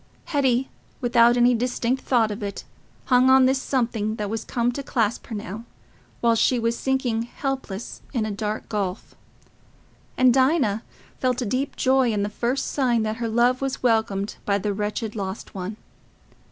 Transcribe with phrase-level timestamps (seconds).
[0.25, 0.67] Hetty,
[0.99, 2.63] without any distinct thought of it,
[3.05, 5.63] hung on this something that was come to clasp her now,
[6.21, 9.13] while she was sinking helpless in a dark gulf;
[10.17, 10.81] and Dinah
[11.19, 14.73] felt a deep joy in the first sign that her love was welcomed by the
[14.73, 15.77] wretched lost one.